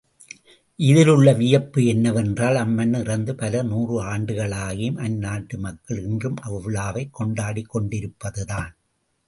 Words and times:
இதிலுள்ள 0.79 1.33
வியப்பு 1.33 1.85
என்னவென்றால், 1.85 2.55
அம்மன்னன் 2.55 3.03
இறந்து 3.03 3.35
பல 3.35 3.61
நூறு 3.63 3.95
ஆண்டுகளாகியும், 4.03 4.97
அந்நாட்டு 4.97 5.57
மக்கள் 5.57 6.03
இன்றும் 6.03 6.37
அவ்விழாவைக் 6.47 7.15
கொண்டாடிக் 7.19 7.69
கொண்டிருப்பதுதான். 7.69 8.71